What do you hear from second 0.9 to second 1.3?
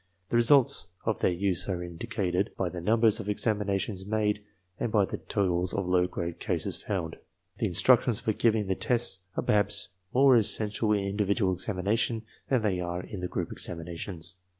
of